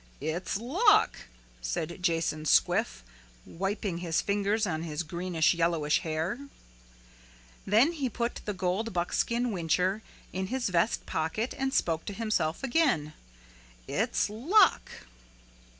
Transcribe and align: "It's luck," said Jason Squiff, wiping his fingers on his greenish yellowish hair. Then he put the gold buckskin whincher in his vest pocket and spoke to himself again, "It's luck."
"It's 0.19 0.57
luck," 0.57 1.15
said 1.61 2.01
Jason 2.01 2.45
Squiff, 2.45 3.03
wiping 3.45 3.99
his 3.99 4.19
fingers 4.19 4.65
on 4.65 4.81
his 4.81 5.03
greenish 5.03 5.53
yellowish 5.53 5.99
hair. 5.99 6.39
Then 7.67 7.91
he 7.91 8.09
put 8.09 8.41
the 8.45 8.53
gold 8.55 8.93
buckskin 8.93 9.51
whincher 9.51 10.01
in 10.33 10.47
his 10.47 10.69
vest 10.69 11.05
pocket 11.05 11.53
and 11.55 11.71
spoke 11.71 12.05
to 12.05 12.13
himself 12.13 12.63
again, 12.63 13.13
"It's 13.87 14.27
luck." 14.27 15.05